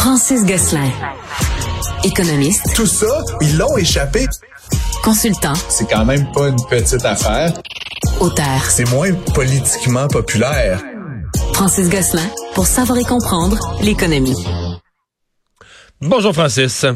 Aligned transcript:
Francis 0.00 0.46
Gosselin. 0.46 0.90
Économiste. 2.04 2.74
Tout 2.74 2.86
ça, 2.86 3.22
ils 3.42 3.58
l'ont 3.58 3.76
échappé. 3.76 4.24
Consultant. 5.04 5.52
C'est 5.68 5.90
quand 5.90 6.06
même 6.06 6.26
pas 6.32 6.48
une 6.48 6.64
petite 6.70 7.04
affaire. 7.04 7.52
Auteur. 8.18 8.64
C'est 8.70 8.88
moins 8.88 9.12
politiquement 9.34 10.08
populaire. 10.08 10.82
Francis 11.52 11.90
Gosselin 11.90 12.26
pour 12.54 12.66
savoir 12.66 12.98
et 12.98 13.04
comprendre 13.04 13.58
l'économie. 13.82 14.42
Bonjour 16.00 16.32
Francis. 16.32 16.86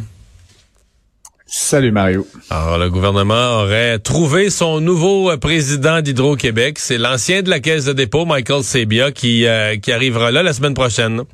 Salut 1.45 1.93
Mario. 1.93 2.27
Alors, 2.49 2.79
le 2.79 2.89
gouvernement 2.89 3.61
aurait 3.61 3.99
trouvé 3.99 4.49
son 4.49 4.81
nouveau 4.81 5.37
président 5.37 6.01
d'Hydro-Québec. 6.01 6.79
C'est 6.79 6.97
l'ancien 6.97 7.43
de 7.43 7.51
la 7.51 7.61
Caisse 7.61 7.85
de 7.85 7.93
dépôt, 7.93 8.25
Michael 8.25 8.65
Sebia, 8.65 9.13
qui, 9.13 9.47
euh, 9.47 9.77
qui 9.77 9.93
arrivera 9.93 10.31
là 10.31 10.43
la 10.43 10.55
semaine 10.55 10.73
prochaine. 10.73 11.25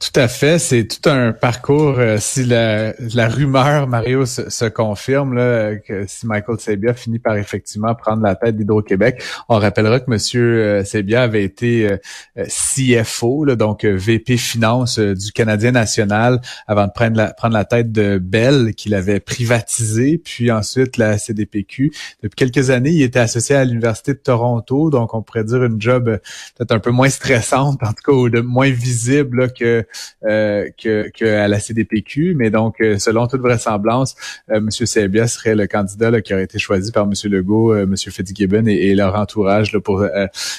Tout 0.00 0.18
à 0.18 0.28
fait. 0.28 0.58
C'est 0.58 0.86
tout 0.86 1.10
un 1.10 1.32
parcours. 1.32 1.98
Euh, 1.98 2.16
si 2.18 2.44
la, 2.44 2.94
la, 3.14 3.28
rumeur, 3.28 3.86
Mario, 3.86 4.24
se, 4.24 4.68
confirme, 4.68 5.34
là, 5.34 5.76
que 5.76 6.06
si 6.06 6.26
Michael 6.26 6.58
Sebia 6.58 6.94
finit 6.94 7.18
par 7.18 7.36
effectivement 7.36 7.94
prendre 7.94 8.22
la 8.22 8.34
tête 8.34 8.56
d'Hydro-Québec, 8.56 9.22
on 9.50 9.58
rappellera 9.58 10.00
que 10.00 10.10
M. 10.10 10.18
Euh, 10.36 10.84
Sebia 10.84 11.22
avait 11.22 11.44
été 11.44 11.98
euh, 12.38 12.44
CFO, 12.46 13.44
là, 13.44 13.56
donc 13.56 13.84
VP 13.84 14.38
Finance 14.38 14.98
du 14.98 15.32
Canadien 15.32 15.72
national, 15.72 16.40
avant 16.66 16.86
de 16.86 16.92
prendre 16.92 17.18
la, 17.18 17.34
prendre 17.34 17.54
la 17.54 17.66
tête 17.66 17.92
de 17.92 18.16
Bell, 18.16 18.72
qu'il 18.74 18.94
avait 18.94 19.20
privatisé, 19.20 20.16
puis 20.16 20.50
ensuite 20.50 20.96
la 20.96 21.18
CDPQ. 21.18 21.92
Depuis 22.22 22.36
quelques 22.36 22.70
années, 22.70 22.90
il 22.90 23.02
était 23.02 23.18
associé 23.18 23.54
à 23.54 23.64
l'Université 23.66 24.14
de 24.14 24.18
Toronto, 24.18 24.88
donc 24.88 25.12
on 25.12 25.20
pourrait 25.20 25.44
dire 25.44 25.62
une 25.62 25.80
job 25.80 26.18
peut-être 26.56 26.72
un 26.72 26.78
peu 26.78 26.90
moins 26.90 27.10
stressante, 27.10 27.82
en 27.82 27.92
tout 27.92 28.02
cas, 28.02 28.12
ou 28.12 28.30
de 28.30 28.40
moins 28.40 28.70
visible 28.70 29.52
que 29.52 29.80
euh, 29.80 29.82
que, 30.22 31.10
que, 31.10 31.24
à 31.24 31.48
la 31.48 31.60
CDPQ. 31.60 32.34
Mais 32.36 32.50
donc, 32.50 32.80
euh, 32.80 32.98
selon 32.98 33.26
toute 33.26 33.40
vraisemblance, 33.40 34.14
euh, 34.50 34.56
M. 34.56 34.70
Sebia 34.70 35.26
serait 35.26 35.54
le 35.54 35.66
candidat 35.66 36.20
qui 36.20 36.32
aurait 36.34 36.44
été 36.44 36.58
choisi 36.58 36.92
par 36.92 37.04
M. 37.04 37.12
Legault, 37.24 37.74
M. 37.76 37.94
Fitzgibbon 37.96 38.66
et, 38.66 38.72
et, 38.72 38.94
leur 38.94 39.14
entourage 39.14 39.72
là, 39.72 39.80
pour 39.80 40.04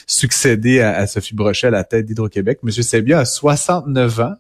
succéder 0.08 0.82
à, 0.82 1.06
Sophie 1.08 1.36
Brochet 1.36 1.68
à 1.68 1.72
la 1.72 1.84
tête 1.84 2.06
d'Hydro-Québec. 2.06 2.60
M. 2.64 2.72
Sebia 2.72 3.20
a 3.20 3.26
69 3.26 4.20
ans, 4.20 4.36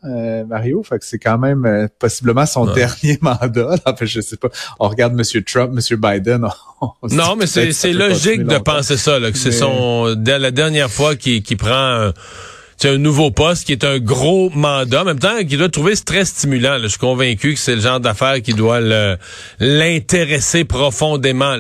Mario, 0.47 0.83
fait 0.83 0.99
que 0.99 1.05
c'est 1.05 1.19
quand 1.19 1.37
même 1.37 1.89
possiblement 1.99 2.45
son 2.45 2.65
dernier 2.65 3.17
mandat. 3.21 3.75
Enfin, 3.85 4.05
je 4.05 4.21
sais 4.21 4.37
pas. 4.37 4.49
On 4.79 4.87
regarde 4.87 5.13
M. 5.13 5.43
Trump, 5.43 5.73
M. 5.73 5.97
Biden. 5.97 6.47
non, 7.11 7.35
mais 7.35 7.47
c'est 7.47 7.93
logique 7.93 8.43
de 8.43 8.57
penser 8.57 8.97
ça, 8.97 9.19
là, 9.19 9.31
que 9.31 9.37
c'est 9.37 9.51
son 9.51 10.15
la 10.25 10.51
dernière 10.51 10.89
fois 10.89 11.15
qu'il 11.15 11.57
prend 11.57 12.11
c'est 12.81 12.89
un 12.89 12.97
nouveau 12.97 13.29
poste 13.29 13.67
qui 13.67 13.73
est 13.73 13.83
un 13.83 13.99
gros 13.99 14.49
mandat. 14.49 15.03
En 15.03 15.05
même 15.05 15.19
temps, 15.19 15.37
qu'il 15.47 15.59
doit 15.59 15.69
trouver 15.69 15.93
très 15.97 16.25
stimulant. 16.25 16.79
Je 16.81 16.87
suis 16.87 16.97
convaincu 16.97 17.53
que 17.53 17.59
c'est 17.59 17.75
le 17.75 17.81
genre 17.81 17.99
d'affaires 17.99 18.41
qui 18.41 18.55
doit 18.55 18.79
l'intéresser 19.59 20.65
profondément. 20.65 21.57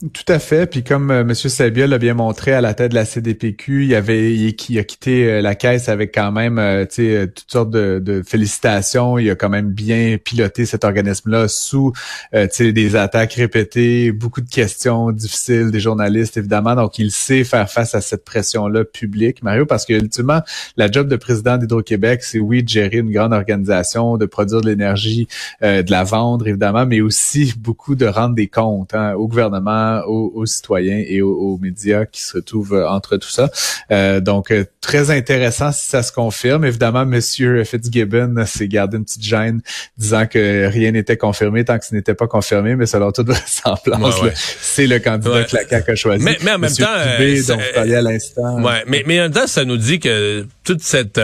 Tout 0.00 0.32
à 0.32 0.38
fait. 0.38 0.64
Puis 0.66 0.82
comme 0.82 1.10
euh, 1.10 1.20
M. 1.20 1.34
Sabia 1.34 1.86
l'a 1.86 1.98
bien 1.98 2.14
montré 2.14 2.54
à 2.54 2.62
la 2.62 2.72
tête 2.72 2.92
de 2.92 2.94
la 2.94 3.04
CDPQ, 3.04 3.84
il 3.84 3.94
avait 3.94 4.32
il, 4.32 4.78
a 4.78 4.82
quitté 4.82 5.26
euh, 5.26 5.42
la 5.42 5.54
caisse 5.54 5.90
avec 5.90 6.14
quand 6.14 6.32
même 6.32 6.58
euh, 6.58 6.86
euh, 7.00 7.26
toutes 7.26 7.50
sortes 7.50 7.70
de, 7.70 8.22
félicitations. 8.26 9.18
Il 9.18 9.28
a 9.28 9.34
quand 9.34 9.50
même 9.50 9.72
bien 9.72 10.16
piloté 10.16 10.64
cet 10.64 10.84
organisme-là 10.84 11.48
sous 11.48 11.92
des 12.32 12.96
attaques 12.96 13.34
répétées, 13.34 14.10
beaucoup 14.10 14.40
de 14.40 14.48
questions 14.48 15.10
difficiles 15.10 15.70
des 15.70 15.80
journalistes, 15.80 16.38
évidemment. 16.38 16.74
Donc, 16.74 16.98
il 16.98 17.10
sait 17.10 17.44
faire 17.44 17.70
face 17.70 17.94
à 17.94 18.00
cette 18.00 18.24
pression-là 18.24 18.84
publique, 18.84 19.42
Mario, 19.42 19.66
parce 19.66 19.84
que 19.84 19.92
ultimement, 19.92 20.40
la 20.78 20.90
job 20.90 21.08
de 21.08 21.16
président 21.16 21.58
d'Hydro-Québec, 21.58 22.22
c'est 22.22 22.38
oui 22.38 22.62
de 22.62 22.68
gérer 22.68 22.98
une 22.98 23.12
grande 23.12 23.34
organisation, 23.34 24.16
de 24.16 24.26
produire 24.26 24.62
de 24.62 24.68
l'énergie, 24.68 25.28
de 25.62 25.90
la 25.90 26.04
vendre, 26.04 26.46
évidemment, 26.46 26.86
mais 26.86 27.00
aussi 27.00 27.52
beaucoup 27.58 27.94
de 27.94 28.06
rendre 28.06 28.34
des 28.34 28.48
comptes 28.48 28.94
hein, 28.94 29.14
au 29.14 29.28
gouvernement 29.28 29.89
aux, 30.06 30.46
citoyens 30.46 31.02
et 31.06 31.22
aux, 31.22 31.58
médias 31.60 32.06
qui 32.06 32.22
se 32.22 32.38
trouvent 32.38 32.74
euh, 32.74 32.88
entre 32.88 33.16
tout 33.16 33.28
ça. 33.28 33.50
Euh, 33.90 34.20
donc, 34.20 34.50
euh, 34.50 34.64
très 34.80 35.10
intéressant 35.10 35.72
si 35.72 35.86
ça 35.86 36.02
se 36.02 36.12
confirme. 36.12 36.64
Évidemment, 36.64 37.04
Monsieur 37.04 37.64
Fitzgibbon 37.64 38.44
s'est 38.46 38.68
gardé 38.68 38.96
une 38.96 39.04
petite 39.04 39.24
gêne 39.24 39.60
disant 39.96 40.26
que 40.26 40.66
rien 40.66 40.92
n'était 40.92 41.16
confirmé 41.16 41.64
tant 41.64 41.78
que 41.78 41.84
ce 41.84 41.94
n'était 41.94 42.14
pas 42.14 42.26
confirmé, 42.26 42.76
mais 42.76 42.86
selon 42.86 43.12
toute 43.12 43.26
vraisemblance, 43.28 44.14
c'est 44.60 44.86
le 44.86 44.98
candidat 44.98 45.44
que 45.44 45.56
la 45.56 45.68
CAQ 45.68 45.90
a 45.90 45.94
choisi. 45.94 46.24
Mais, 46.24 46.38
en 46.50 46.58
même 46.58 46.72
temps, 46.72 46.86
à 46.86 48.02
l'instant. 48.02 48.62
Ouais, 48.62 48.84
mais, 48.86 49.04
mais 49.06 49.20
en 49.20 49.24
même 49.24 49.32
temps, 49.32 49.46
ça 49.46 49.64
nous 49.64 49.76
dit 49.76 50.00
que 50.00 50.46
toute 50.64 50.82
cette 50.82 51.20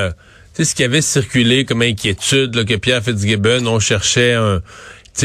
tu 0.56 0.65
sais, 0.65 0.71
ce 0.71 0.75
qui 0.75 0.84
avait 0.84 1.03
circulé 1.03 1.66
comme 1.66 1.82
inquiétude, 1.82 2.55
là, 2.55 2.65
que 2.65 2.76
Pierre 2.76 3.05
Fitzgibbon, 3.05 3.66
on 3.66 3.78
cherchait 3.78 4.32
un, 4.32 4.62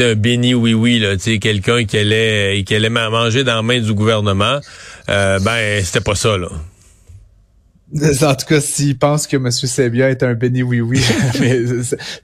un 0.00 0.14
béni 0.14 0.54
oui 0.54 0.74
oui 0.74 0.98
là, 0.98 1.16
tu 1.16 1.38
quelqu'un 1.38 1.84
qui 1.84 1.98
allait 1.98 2.62
qui 2.64 2.74
allait 2.74 2.88
manger 2.88 3.44
dans 3.44 3.56
la 3.56 3.62
main 3.62 3.80
du 3.80 3.92
gouvernement, 3.92 4.60
euh, 5.08 5.38
ben 5.40 5.84
c'était 5.84 6.00
pas 6.00 6.14
ça 6.14 6.36
là. 6.36 6.48
En 8.22 8.34
tout 8.34 8.46
cas, 8.46 8.60
s'il 8.60 8.96
pense 8.96 9.26
que 9.26 9.36
M. 9.36 9.50
Sebia 9.50 10.08
est 10.10 10.22
un 10.22 10.34
béni 10.34 10.62
oui-oui, 10.62 10.98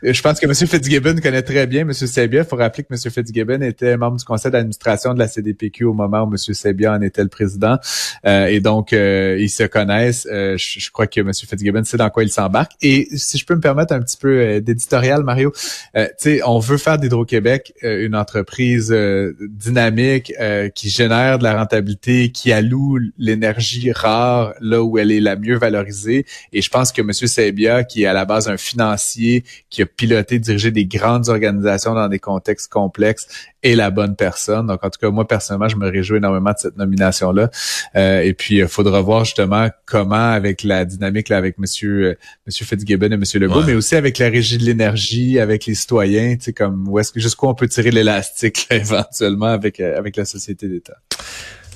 je 0.02 0.22
pense 0.22 0.40
que 0.40 0.46
M. 0.46 0.54
Fitzgibbon 0.54 1.16
connaît 1.16 1.42
très 1.42 1.66
bien 1.66 1.82
M. 1.82 1.92
Sebia. 1.92 2.40
Il 2.42 2.46
faut 2.46 2.56
rappeler 2.56 2.84
que 2.84 2.94
M. 2.94 3.12
Fitzgibbon 3.12 3.60
était 3.60 3.96
membre 3.96 4.16
du 4.16 4.24
conseil 4.24 4.50
d'administration 4.50 5.12
de 5.12 5.18
la 5.18 5.28
CDPQ 5.28 5.84
au 5.84 5.92
moment 5.92 6.22
où 6.22 6.30
M. 6.30 6.36
Sebia 6.38 6.94
en 6.94 7.02
était 7.02 7.22
le 7.22 7.28
président. 7.28 7.76
Euh, 8.24 8.46
et 8.46 8.60
donc, 8.60 8.92
euh, 8.92 9.36
ils 9.38 9.50
se 9.50 9.64
connaissent. 9.64 10.26
Euh, 10.30 10.56
je, 10.56 10.90
crois 10.90 11.06
que 11.06 11.20
M. 11.20 11.32
Fitzgibbon 11.34 11.84
sait 11.84 11.98
dans 11.98 12.10
quoi 12.10 12.22
il 12.24 12.30
s'embarque. 12.30 12.72
Et 12.80 13.08
si 13.14 13.36
je 13.36 13.44
peux 13.44 13.54
me 13.54 13.60
permettre 13.60 13.92
un 13.92 14.00
petit 14.00 14.16
peu 14.16 14.60
d'éditorial, 14.60 15.22
Mario, 15.22 15.52
tu 15.94 16.02
sais, 16.16 16.40
on 16.46 16.60
veut 16.60 16.78
faire 16.78 16.98
d'Hydro-Québec 16.98 17.74
une 17.82 18.16
entreprise 18.16 18.94
dynamique 19.40 20.32
qui 20.74 20.88
génère 20.88 21.38
de 21.38 21.44
la 21.44 21.58
rentabilité, 21.58 22.30
qui 22.30 22.52
alloue 22.52 22.98
l'énergie 23.18 23.92
rare 23.92 24.54
là 24.60 24.82
où 24.82 24.98
elle 24.98 25.12
est 25.12 25.20
la 25.20 25.36
mieux 25.36 25.57
valorisé. 25.58 26.26
Et 26.52 26.62
je 26.62 26.70
pense 26.70 26.92
que 26.92 27.02
M. 27.02 27.12
Sebia, 27.12 27.84
qui 27.84 28.04
est 28.04 28.06
à 28.06 28.12
la 28.12 28.24
base 28.24 28.48
un 28.48 28.56
financier, 28.56 29.44
qui 29.70 29.82
a 29.82 29.86
piloté, 29.86 30.38
dirigé 30.38 30.70
des 30.70 30.86
grandes 30.86 31.28
organisations 31.28 31.94
dans 31.94 32.08
des 32.08 32.18
contextes 32.18 32.70
complexes, 32.70 33.28
est 33.62 33.74
la 33.74 33.90
bonne 33.90 34.14
personne. 34.14 34.66
Donc, 34.66 34.84
en 34.84 34.90
tout 34.90 34.98
cas, 35.00 35.10
moi, 35.10 35.26
personnellement, 35.26 35.68
je 35.68 35.76
me 35.76 35.90
réjouis 35.90 36.18
énormément 36.18 36.50
de 36.50 36.58
cette 36.58 36.76
nomination-là. 36.76 37.50
Euh, 37.96 38.20
et 38.20 38.32
puis, 38.32 38.56
il 38.56 38.68
faudra 38.68 39.00
voir 39.00 39.24
justement 39.24 39.68
comment, 39.84 40.30
avec 40.30 40.62
la 40.62 40.84
dynamique 40.84 41.28
là, 41.28 41.36
avec 41.36 41.58
Monsieur, 41.58 42.04
euh, 42.04 42.18
Monsieur 42.46 42.64
Fitzgibbon 42.66 43.10
et 43.10 43.16
Monsieur 43.16 43.40
Legault, 43.40 43.64
mais 43.64 43.74
aussi 43.74 43.96
avec 43.96 44.18
la 44.18 44.28
régie 44.28 44.58
de 44.58 44.64
l'énergie, 44.64 45.38
avec 45.40 45.66
les 45.66 45.74
citoyens, 45.74 46.36
tu 46.36 46.44
sais, 46.44 46.52
comme 46.52 46.86
où 46.88 46.98
est-ce 46.98 47.12
que 47.12 47.20
jusqu'où 47.20 47.46
on 47.46 47.54
peut 47.54 47.68
tirer 47.68 47.90
l'élastique 47.90 48.66
éventuellement 48.70 49.46
avec 49.46 49.80
euh, 49.80 49.98
avec 49.98 50.16
la 50.16 50.24
société 50.24 50.68
d'État. 50.68 50.96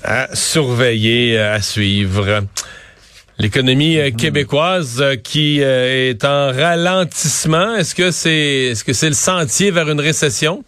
À 0.03 0.35
surveiller, 0.35 1.39
à 1.39 1.61
suivre. 1.61 2.43
L'économie 3.39 3.97
euh, 3.97 4.11
québécoise 4.11 5.01
euh, 5.01 5.15
qui 5.15 5.61
euh, 5.63 6.09
est 6.09 6.23
en 6.23 6.51
ralentissement, 6.51 7.75
est-ce 7.75 7.95
que 7.95 8.11
c'est 8.11 8.71
est-ce 8.71 8.83
que 8.83 8.93
c'est 8.93 9.09
le 9.09 9.15
sentier 9.15 9.71
vers 9.71 9.89
une 9.89 9.99
récession? 9.99 10.63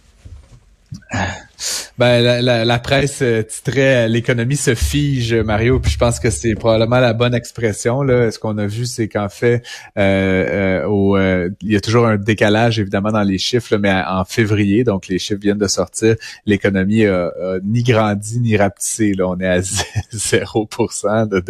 Ben, 1.97 2.21
la, 2.21 2.65
la, 2.65 2.79
presse 2.79 3.21
euh, 3.21 3.41
titrait 3.41 4.09
L'économie 4.09 4.57
se 4.57 4.75
fige, 4.75 5.33
Mario, 5.33 5.79
puis 5.79 5.93
je 5.93 5.97
pense 5.97 6.19
que 6.19 6.29
c'est 6.29 6.53
probablement 6.53 6.99
la 6.99 7.13
bonne 7.13 7.33
expression. 7.33 8.01
Là. 8.01 8.31
Ce 8.31 8.39
qu'on 8.39 8.57
a 8.57 8.65
vu, 8.65 8.85
c'est 8.85 9.07
qu'en 9.07 9.29
fait, 9.29 9.63
euh, 9.97 10.81
euh, 10.83 10.87
au, 10.87 11.17
il 11.17 11.71
y 11.71 11.75
a 11.77 11.79
toujours 11.79 12.05
un 12.05 12.17
décalage, 12.17 12.79
évidemment, 12.79 13.11
dans 13.11 13.23
les 13.23 13.37
chiffres, 13.37 13.77
mais 13.77 13.93
en 13.93 14.25
février, 14.25 14.83
donc 14.83 15.07
les 15.07 15.19
chiffres 15.19 15.39
viennent 15.39 15.57
de 15.57 15.67
sortir, 15.67 16.15
l'économie 16.45 17.05
a, 17.05 17.31
ni 17.63 17.81
grandi 17.83 18.41
ni 18.41 18.57
rapetissé. 18.57 19.13
Là. 19.13 19.29
On 19.29 19.39
est 19.39 19.47
à 19.47 19.59
0% 20.13 21.29
de, 21.29 21.43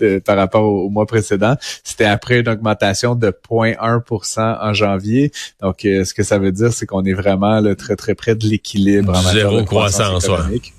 de, 0.00 0.18
par 0.18 0.36
rapport 0.36 0.64
au, 0.64 0.90
mois 0.90 1.06
précédent. 1.06 1.54
C'était 1.84 2.04
après 2.04 2.40
une 2.40 2.48
augmentation 2.48 3.14
de 3.14 3.28
0,1% 3.28 4.58
en 4.60 4.74
janvier. 4.74 5.30
Donc, 5.60 5.78
ce 5.82 6.12
que 6.12 6.24
ça 6.24 6.38
veut 6.38 6.52
dire, 6.52 6.72
c'est 6.72 6.86
qu'on 6.86 7.04
est 7.04 7.14
vraiment 7.14 7.60
là, 7.60 7.76
très, 7.76 7.94
très 7.94 8.16
près 8.16 8.34
de 8.34 8.46
l'équilibre 8.46 9.16
en 9.16 9.22
de 9.32 9.83
croissance, 9.90 10.24
économique 10.24 10.74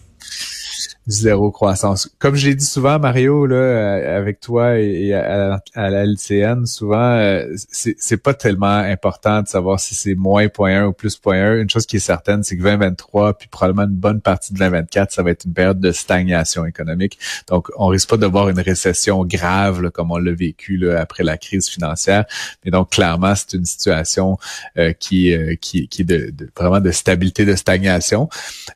zéro 1.07 1.52
croissance. 1.52 2.10
Comme 2.18 2.36
je 2.36 2.48
l'ai 2.48 2.56
dit 2.56 2.66
souvent, 2.66 2.98
Mario, 2.98 3.46
là, 3.46 3.56
euh, 3.56 4.18
avec 4.18 4.40
toi 4.40 4.80
et, 4.80 5.13
à, 5.13 5.62
la 5.75 6.06
LCN, 6.06 6.66
souvent, 6.66 7.12
euh, 7.12 7.46
c'est 7.69 8.18
pas 8.18 8.34
tellement 8.34 8.78
important 8.78 9.44
de 9.44 9.48
savoir 9.48 9.80
si 9.80 9.94
c'est 9.94 10.16
moins 10.16 10.46
0.1 10.48 10.86
ou 10.86 10.94
plus 10.94 11.19
0.1. 11.19 11.62
Une 11.62 11.69
chose 11.69 11.86
qui 11.86 11.98
est 11.98 12.00
certaine, 12.00 12.44
c'est 12.44 12.57
que 12.57 12.63
2023, 12.63 13.38
puis 13.38 13.48
probablement 13.48 13.88
une 13.88 13.98
bonne 13.98 14.22
partie 14.22 14.54
de 14.54 14.57
2024, 14.57 15.12
ça 15.12 15.22
va 15.22 15.31
être 15.31 15.46
une 15.46 15.54
période 15.54 15.80
de 15.80 15.92
stagnation 15.92 16.66
économique. 16.66 17.19
Donc, 17.48 17.69
on 17.78 17.88
risque 17.88 18.10
pas 18.10 18.18
de 18.18 18.25
voir 18.25 18.50
une 18.50 18.60
récession 18.60 19.24
grave, 19.25 19.92
comme 19.92 20.12
on 20.12 20.18
l'a 20.18 20.34
vécu 20.34 20.78
là, 20.78 21.00
après 21.00 21.24
la 21.24 21.38
crise 21.38 21.69
financière. 21.69 22.25
Mais 22.63 22.72
donc, 22.72 22.90
clairement, 22.92 23.36
c'est 23.36 23.54
une 23.54 23.66
situation 23.66 24.38
euh, 24.78 24.94
qui, 24.94 25.36
qui, 25.62 25.88
qui 25.88 26.01
est 26.01 26.06
de, 26.06 26.34
vraiment 26.58 26.80
de 26.80 26.92
stabilité, 26.92 27.46
de 27.46 27.56
stagnation. 27.56 28.28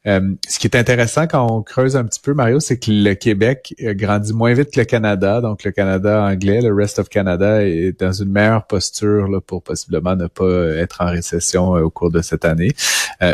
ce 0.06 0.60
qui 0.60 0.68
est 0.68 0.76
intéressant 0.76 1.26
quand 1.26 1.48
on 1.52 1.64
creuse 1.64 1.96
un 1.96 2.04
petit 2.04 2.19
petit 2.20 2.26
peu, 2.26 2.34
Mario, 2.34 2.60
c'est 2.60 2.78
que 2.78 2.92
le 2.92 3.14
Québec 3.14 3.74
grandit 3.80 4.34
moins 4.34 4.54
vite 4.54 4.72
que 4.72 4.80
le 4.80 4.86
Canada. 4.86 5.40
Donc, 5.40 5.64
le 5.64 5.72
Canada 5.72 6.24
anglais, 6.24 6.62
le 6.62 6.74
Rest 6.74 7.00
of 7.00 7.08
Canada, 7.08 7.66
est 7.66 7.98
dans 8.00 8.12
une 8.12 8.30
meilleure 8.30 8.68
posture 8.68 9.30
là, 9.30 9.40
pour 9.40 9.64
possiblement 9.64 10.16
ne 10.16 10.28
pas 10.28 10.76
être 10.76 11.02
en 11.02 11.10
récession 11.10 11.72
au 11.72 11.90
cours 11.90 12.12
de 12.12 12.22
cette 12.22 12.44
année. 12.44 12.74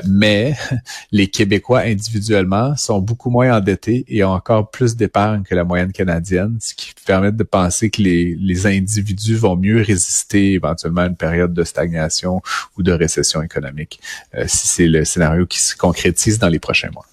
mais 0.07 0.55
les 1.11 1.27
Québécois 1.27 1.79
individuellement 1.79 2.75
sont 2.75 2.99
beaucoup 2.99 3.29
moins 3.29 3.57
endettés 3.57 4.05
et 4.07 4.23
ont 4.23 4.31
encore 4.31 4.69
plus 4.69 4.95
d'épargne 4.95 5.43
que 5.43 5.55
la 5.55 5.63
moyenne 5.63 5.91
canadienne, 5.91 6.57
ce 6.61 6.75
qui 6.75 6.93
permet 7.05 7.31
de 7.31 7.43
penser 7.43 7.89
que 7.89 8.01
les, 8.01 8.35
les 8.35 8.67
individus 8.67 9.35
vont 9.35 9.55
mieux 9.55 9.81
résister 9.81 10.53
éventuellement 10.53 11.01
à 11.01 11.07
une 11.07 11.15
période 11.15 11.53
de 11.53 11.63
stagnation 11.63 12.41
ou 12.77 12.83
de 12.83 12.91
récession 12.91 13.41
économique, 13.41 13.99
euh, 14.35 14.43
si 14.47 14.67
c'est 14.67 14.87
le 14.87 15.05
scénario 15.05 15.45
qui 15.47 15.59
se 15.59 15.75
concrétise 15.75 16.37
dans 16.37 16.49
les 16.49 16.59
prochains 16.59 16.91
mois. 16.91 17.05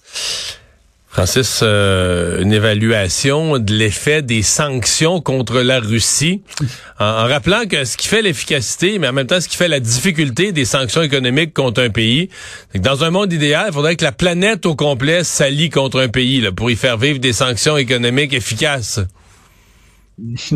Francis, 1.13 1.59
euh, 1.61 2.41
une 2.41 2.51
évaluation 2.51 3.59
de 3.59 3.71
l'effet 3.71 4.23
des 4.23 4.41
sanctions 4.41 5.21
contre 5.21 5.61
la 5.61 5.79
Russie, 5.79 6.41
en, 6.99 7.27
rappelant 7.27 7.67
que 7.69 7.85
ce 7.85 7.97
qui 7.97 8.07
fait 8.07 8.23
l'efficacité, 8.23 8.97
mais 8.97 9.07
en 9.07 9.13
même 9.13 9.27
temps 9.27 9.39
ce 9.39 9.47
qui 9.47 9.55
fait 9.55 9.67
la 9.67 9.79
difficulté 9.79 10.51
des 10.51 10.65
sanctions 10.65 11.03
économiques 11.03 11.53
contre 11.53 11.83
un 11.83 11.91
pays, 11.91 12.29
que 12.73 12.79
dans 12.79 13.03
un 13.03 13.11
monde 13.11 13.31
idéal, 13.31 13.65
il 13.67 13.73
faudrait 13.73 13.95
que 13.95 14.03
la 14.03 14.11
planète 14.11 14.65
au 14.65 14.75
complet 14.75 15.23
s'allie 15.23 15.69
contre 15.69 15.99
un 16.01 16.07
pays 16.07 16.41
là, 16.41 16.51
pour 16.51 16.71
y 16.71 16.75
faire 16.75 16.97
vivre 16.97 17.19
des 17.19 17.33
sanctions 17.33 17.77
économiques 17.77 18.33
efficaces. 18.33 18.99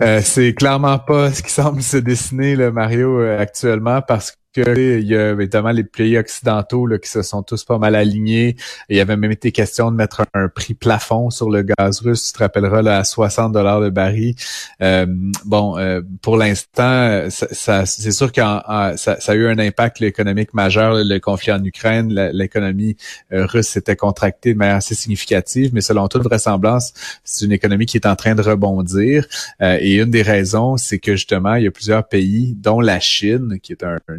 euh, 0.00 0.20
c'est 0.20 0.52
clairement 0.54 0.98
pas 0.98 1.32
ce 1.32 1.44
qui 1.44 1.52
semble 1.52 1.80
se 1.80 1.98
dessiner, 1.98 2.56
là, 2.56 2.72
Mario, 2.72 3.20
euh, 3.20 3.38
actuellement, 3.38 4.02
parce 4.02 4.36
il 4.56 5.06
y 5.06 5.16
a 5.16 5.30
évidemment 5.30 5.70
les 5.70 5.84
pays 5.84 6.18
occidentaux 6.18 6.86
là, 6.86 6.98
qui 6.98 7.08
se 7.08 7.22
sont 7.22 7.42
tous 7.42 7.64
pas 7.64 7.78
mal 7.78 7.94
alignés. 7.94 8.56
Il 8.88 8.96
y 8.96 9.00
avait 9.00 9.16
même 9.16 9.32
été 9.32 9.52
question 9.52 9.90
de 9.90 9.96
mettre 9.96 10.24
un, 10.34 10.48
prix 10.48 10.74
plafond 10.74 11.30
sur 11.30 11.50
le 11.50 11.62
gaz 11.62 12.00
russe, 12.00 12.28
tu 12.28 12.32
te 12.32 12.38
rappelleras, 12.38 12.82
là, 12.82 12.98
à 12.98 13.04
60 13.04 13.52
dollars 13.52 13.80
le 13.80 13.90
baril. 13.90 14.34
Euh, 14.82 15.06
bon, 15.44 15.76
euh, 15.78 16.00
pour 16.22 16.36
l'instant, 16.36 17.28
ça, 17.30 17.86
c'est 17.86 18.12
sûr 18.12 18.32
que 18.32 18.40
ça, 18.40 18.94
ça, 18.96 19.32
a 19.32 19.34
eu 19.34 19.48
un 19.48 19.58
impact 19.58 20.02
économique 20.02 20.54
majeur, 20.54 20.94
le 20.96 21.18
conflit 21.18 21.52
en 21.52 21.62
Ukraine. 21.64 22.12
L'économie 22.32 22.96
euh, 23.32 23.46
russe 23.46 23.68
s'était 23.68 23.96
contractée 23.96 24.54
de 24.54 24.58
manière 24.58 24.76
assez 24.76 24.94
significative, 24.94 25.70
mais 25.72 25.80
selon 25.80 26.08
toute 26.08 26.22
vraisemblance, 26.22 26.92
c'est 27.24 27.44
une 27.44 27.52
économie 27.52 27.86
qui 27.86 27.96
est 27.96 28.06
en 28.06 28.16
train 28.16 28.34
de 28.34 28.42
rebondir. 28.42 29.26
et 29.60 29.94
une 29.94 30.10
des 30.10 30.22
raisons, 30.22 30.76
c'est 30.76 30.98
que 30.98 31.12
justement, 31.12 31.54
il 31.54 31.64
y 31.64 31.66
a 31.66 31.70
plusieurs 31.70 32.06
pays, 32.08 32.54
dont 32.56 32.80
la 32.80 33.00
Chine, 33.00 33.58
qui 33.62 33.72
est 33.72 33.84
un, 33.84 33.96
un 34.08 34.18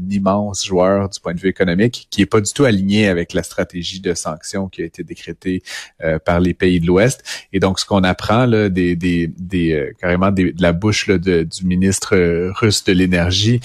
joueur 0.65 1.09
du 1.09 1.19
point 1.19 1.33
de 1.33 1.39
vue 1.39 1.49
économique, 1.49 2.07
qui 2.09 2.21
est 2.21 2.25
pas 2.25 2.41
du 2.41 2.51
tout 2.51 2.65
aligné 2.65 3.07
avec 3.07 3.33
la 3.33 3.43
stratégie 3.43 3.99
de 3.99 4.13
sanctions 4.13 4.67
qui 4.67 4.81
a 4.81 4.85
été 4.85 5.03
décrétée 5.03 5.63
euh, 6.03 6.19
par 6.19 6.39
les 6.39 6.53
pays 6.53 6.79
de 6.79 6.87
l'Ouest. 6.87 7.23
Et 7.53 7.59
donc, 7.59 7.79
ce 7.79 7.85
qu'on 7.85 8.03
apprend 8.03 8.45
là, 8.45 8.69
des, 8.69 8.95
des, 8.95 9.27
des 9.37 9.73
euh, 9.73 9.91
carrément 9.99 10.31
de 10.31 10.53
la 10.59 10.73
bouche 10.73 11.07
là, 11.07 11.17
de, 11.17 11.43
du 11.43 11.65
ministre 11.65 12.15
euh, 12.15 12.51
russe 12.53 12.83
de 12.83 12.93
l'énergie, 12.93 13.59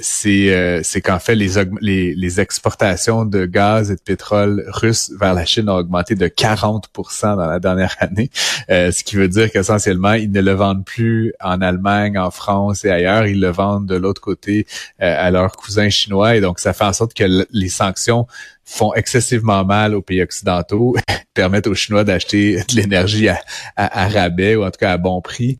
c'est 0.00 0.80
c'est 0.82 1.00
qu'en 1.00 1.18
fait 1.18 1.34
les, 1.34 1.52
les, 1.80 2.14
les 2.14 2.40
exportations 2.40 3.24
de 3.24 3.46
gaz 3.46 3.90
et 3.90 3.96
de 3.96 4.00
pétrole 4.00 4.64
russes 4.68 5.12
vers 5.18 5.34
la 5.34 5.44
Chine 5.44 5.68
ont 5.68 5.76
augmenté 5.76 6.14
de 6.14 6.26
40% 6.26 7.36
dans 7.36 7.46
la 7.46 7.58
dernière 7.58 7.96
année, 8.00 8.30
ce 8.68 9.02
qui 9.04 9.16
veut 9.16 9.28
dire 9.28 9.50
qu'essentiellement 9.50 10.12
ils 10.12 10.30
ne 10.30 10.40
le 10.40 10.52
vendent 10.52 10.84
plus 10.84 11.32
en 11.40 11.60
Allemagne, 11.60 12.18
en 12.18 12.30
France 12.30 12.84
et 12.84 12.90
ailleurs, 12.90 13.26
ils 13.26 13.40
le 13.40 13.50
vendent 13.50 13.86
de 13.86 13.96
l'autre 13.96 14.20
côté 14.20 14.66
à 14.98 15.30
leur 15.30 15.43
cousins 15.52 15.90
chinois 15.90 16.36
et 16.36 16.40
donc 16.40 16.58
ça 16.58 16.72
fait 16.72 16.84
en 16.84 16.92
sorte 16.92 17.14
que 17.14 17.46
les 17.50 17.68
sanctions 17.68 18.26
font 18.64 18.94
excessivement 18.94 19.64
mal 19.64 19.94
aux 19.94 20.02
pays 20.02 20.22
occidentaux, 20.22 20.96
permettent 21.34 21.66
aux 21.66 21.74
Chinois 21.74 22.04
d'acheter 22.04 22.56
de 22.68 22.76
l'énergie 22.76 23.28
à, 23.28 23.38
à, 23.76 24.08
rabais 24.08 24.56
ou 24.56 24.64
en 24.64 24.70
tout 24.70 24.78
cas 24.78 24.92
à 24.92 24.96
bon 24.96 25.20
prix. 25.20 25.58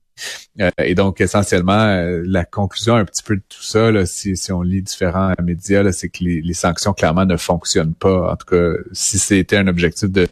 Euh, 0.60 0.70
et 0.78 0.94
donc, 0.94 1.20
essentiellement, 1.20 1.72
euh, 1.72 2.22
la 2.24 2.44
conclusion 2.44 2.94
un 2.94 3.04
petit 3.04 3.22
peu 3.22 3.36
de 3.36 3.42
tout 3.48 3.62
ça, 3.62 3.90
là, 3.90 4.06
si, 4.06 4.36
si 4.36 4.52
on 4.52 4.62
lit 4.62 4.82
différents 4.82 5.32
médias, 5.42 5.90
c'est 5.92 6.08
que 6.08 6.22
les, 6.22 6.40
les, 6.40 6.54
sanctions 6.54 6.92
clairement 6.92 7.26
ne 7.26 7.36
fonctionnent 7.36 7.94
pas. 7.94 8.30
En 8.32 8.36
tout 8.36 8.46
cas, 8.46 8.80
si 8.92 9.18
c'était 9.18 9.56
un 9.56 9.66
objectif 9.66 10.10
de, 10.10 10.28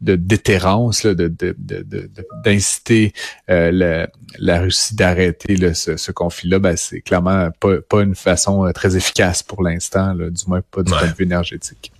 de 0.00 0.16
déterrence, 0.16 1.04
là, 1.04 1.14
de, 1.14 1.32
d'inciter 2.44 3.12
euh, 3.50 3.70
la, 3.70 4.08
la, 4.38 4.60
Russie 4.60 4.96
d'arrêter 4.96 5.74
ce, 5.74 5.96
ce 5.96 6.10
conflit-là, 6.10 6.58
ben, 6.58 6.76
c'est 6.76 7.00
clairement 7.00 7.50
pas, 7.60 7.80
pas 7.88 8.02
une 8.02 8.16
façon 8.16 8.70
très 8.74 8.96
efficace 8.96 9.42
pour 9.42 9.62
l'instant, 9.62 10.14
du 10.14 10.44
moins 10.48 10.60
pas 10.70 10.82
du 10.82 10.90
point 10.90 11.06
de 11.06 11.14
vue 11.14 11.24
énergétique. 11.24 11.92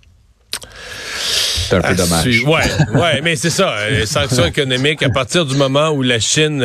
C'est 0.73 1.75
un 1.75 1.81
peu 1.81 1.95
dommage. 1.95 2.43
Ouais, 2.43 2.99
ouais, 2.99 3.21
mais 3.21 3.35
c'est 3.35 3.49
ça. 3.49 3.89
Les 3.89 4.05
sanctions 4.05 4.45
économiques, 4.45 5.01
à 5.01 5.09
partir 5.09 5.45
du 5.45 5.55
moment 5.55 5.91
où 5.91 6.01
la 6.01 6.19
Chine 6.19 6.61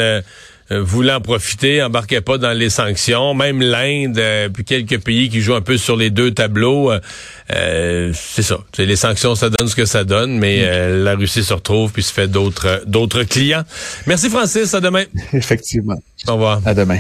euh, 0.71 0.83
voulant 0.83 1.21
profiter, 1.21 1.83
embarquait 1.83 2.21
pas 2.21 2.39
dans 2.39 2.53
les 2.53 2.71
sanctions. 2.71 3.35
Même 3.35 3.61
l'Inde, 3.61 4.19
euh, 4.19 4.49
puis 4.49 4.65
quelques 4.65 5.03
pays 5.03 5.29
qui 5.29 5.41
jouent 5.41 5.55
un 5.55 5.63
peu 5.63 5.79
sur 5.79 5.97
les 5.97 6.11
deux 6.11 6.33
tableaux. 6.33 6.93
Euh, 7.53 8.13
c'est 8.15 8.43
ça. 8.43 8.59
Les 8.77 8.97
sanctions, 8.97 9.35
ça 9.35 9.51
donne 9.51 9.69
ce 9.69 9.77
que 9.77 9.87
ça 9.87 10.05
donne, 10.05 10.39
mais 10.39 10.61
mm. 10.61 11.05
la 11.05 11.15
Russie 11.15 11.45
se 11.45 11.55
retrouve 11.55 11.93
puis 11.93 12.03
se 12.03 12.13
fait 12.13 12.29
d'autres 12.29 12.83
d'autres 12.87 13.23
clients. 13.23 13.65
Merci 14.07 14.29
Francis, 14.29 14.75
à 14.75 14.81
demain. 14.81 15.05
Effectivement. 15.33 15.97
Au 16.27 16.33
revoir. 16.33 16.61
À 16.67 16.75
demain. 16.75 16.99